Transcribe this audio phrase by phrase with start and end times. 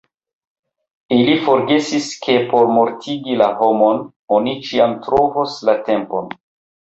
[1.15, 4.01] Ili forgesis, ke por mortigi la homon
[4.39, 6.35] oni ĉiam trovos la tempon.